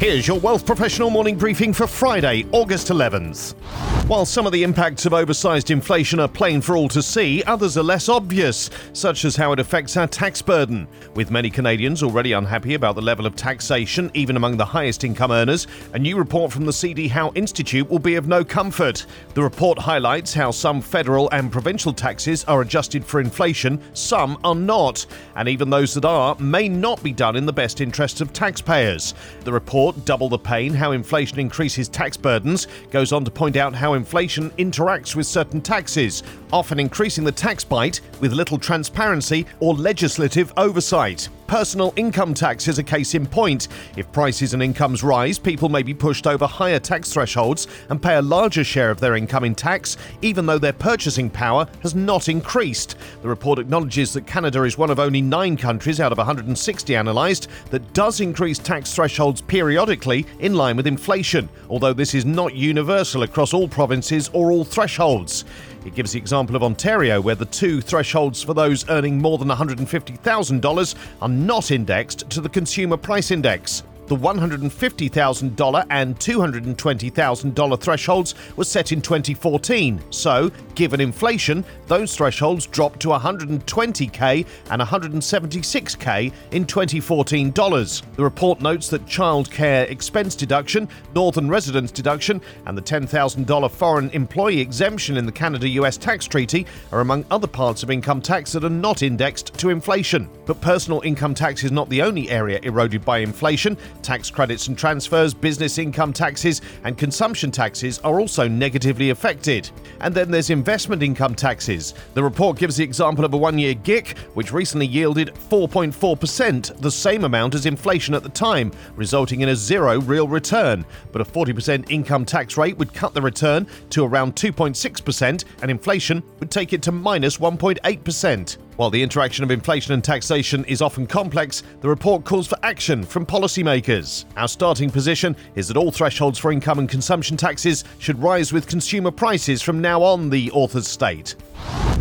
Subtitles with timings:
[0.00, 3.99] Here's your Wealth Professional morning briefing for Friday, August 11th.
[4.10, 7.78] While some of the impacts of oversized inflation are plain for all to see, others
[7.78, 10.88] are less obvious, such as how it affects our tax burden.
[11.14, 15.30] With many Canadians already unhappy about the level of taxation, even among the highest income
[15.30, 19.06] earners, a new report from the CD Howe Institute will be of no comfort.
[19.34, 24.56] The report highlights how some federal and provincial taxes are adjusted for inflation, some are
[24.56, 28.32] not, and even those that are may not be done in the best interests of
[28.32, 29.14] taxpayers.
[29.44, 33.72] The report Double the Pain How Inflation Increases Tax Burdens goes on to point out
[33.72, 36.22] how inflation interacts with certain taxes,
[36.54, 41.28] often increasing the tax bite with little transparency or legislative oversight.
[41.50, 43.66] Personal income tax is a case in point.
[43.96, 48.14] If prices and incomes rise, people may be pushed over higher tax thresholds and pay
[48.14, 52.28] a larger share of their income in tax, even though their purchasing power has not
[52.28, 52.94] increased.
[53.22, 57.48] The report acknowledges that Canada is one of only nine countries out of 160 analysed
[57.70, 63.24] that does increase tax thresholds periodically in line with inflation, although this is not universal
[63.24, 65.44] across all provinces or all thresholds.
[65.84, 69.48] It gives the example of Ontario, where the two thresholds for those earning more than
[69.48, 73.82] $150,000 are not indexed to the Consumer Price Index.
[74.10, 82.98] The $150,000 and $220,000 thresholds were set in 2014, so, given inflation, those thresholds dropped
[83.02, 88.02] to 120k and 176k in 2014 dollars.
[88.16, 94.58] The report notes that childcare expense deduction, northern residence deduction, and the $10,000 foreign employee
[94.58, 98.64] exemption in the Canada US tax treaty are among other parts of income tax that
[98.64, 100.28] are not indexed to inflation.
[100.46, 103.76] But personal income tax is not the only area eroded by inflation.
[104.02, 109.70] Tax credits and transfers, business income taxes, and consumption taxes are also negatively affected.
[110.00, 111.94] And then there's investment income taxes.
[112.14, 116.90] The report gives the example of a one year GIC, which recently yielded 4.4%, the
[116.90, 120.84] same amount as inflation at the time, resulting in a zero real return.
[121.12, 126.22] But a 40% income tax rate would cut the return to around 2.6%, and inflation
[126.38, 128.56] would take it to minus 1.8%.
[128.80, 133.04] While the interaction of inflation and taxation is often complex, the report calls for action
[133.04, 134.24] from policymakers.
[134.38, 138.66] Our starting position is that all thresholds for income and consumption taxes should rise with
[138.66, 141.36] consumer prices from now on, the authors state.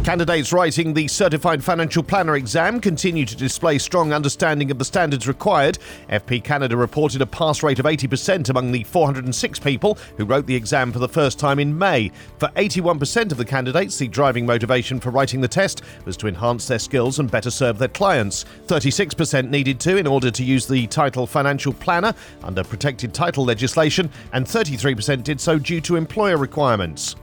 [0.04, 5.28] Candidates writing the Certified Financial Planner exam continue to display strong understanding of the standards
[5.28, 5.78] required.
[6.10, 10.56] FP Canada reported a pass rate of 80% among the 406 people who wrote the
[10.56, 12.12] exam for the first time in May.
[12.40, 16.68] For 81% of the candidates, the driving motivation for writing the test was to enhance
[16.68, 18.46] their skills and better serve their clients.
[18.68, 24.10] 36% needed to in order to use the title Financial Planner under protected title legislation,
[24.34, 27.16] and 33% did so due to employer requirements.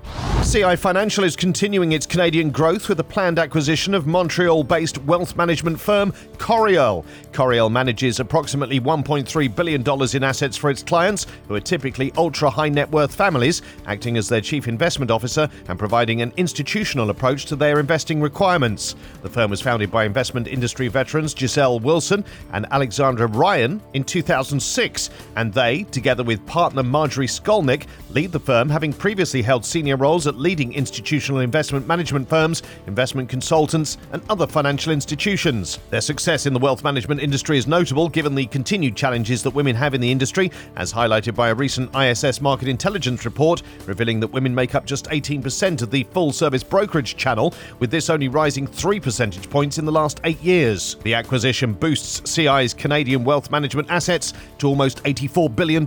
[0.46, 5.34] CI Financial is continuing its Canadian growth with a planned acquisition of Montreal based wealth
[5.34, 7.04] management firm Coriel.
[7.32, 9.82] Coriel manages approximately $1.3 billion
[10.14, 14.28] in assets for its clients, who are typically ultra high net worth families, acting as
[14.28, 18.94] their chief investment officer and providing an institutional approach to their investing requirements.
[19.22, 25.10] The firm was founded by investment industry veterans Giselle Wilson and Alexandra Ryan in 2006,
[25.34, 30.28] and they, together with partner Marjorie Skolnick, lead the firm, having previously held senior roles
[30.28, 35.78] at leading institutional investment management firms, investment consultants, and other financial institutions.
[35.91, 39.76] Their success in the wealth management industry is notable given the continued challenges that women
[39.76, 44.28] have in the industry, as highlighted by a recent ISS market intelligence report revealing that
[44.28, 48.66] women make up just 18% of the full service brokerage channel, with this only rising
[48.66, 50.96] 3 percentage points in the last eight years.
[51.02, 55.86] The acquisition boosts CI's Canadian wealth management assets to almost $84 billion.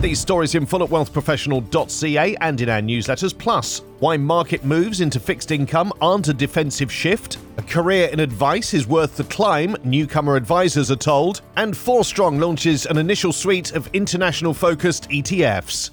[0.00, 3.35] These stories in full at wealthprofessional.ca and in our newsletters.
[3.38, 7.38] Plus, why market moves into fixed income aren't a defensive shift.
[7.56, 11.42] A career in advice is worth the climb, newcomer advisors are told.
[11.56, 15.90] And Forstrong launches an initial suite of international focused ETFs.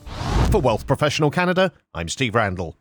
[0.51, 2.77] For Wealth Professional Canada, I'm Steve Randall.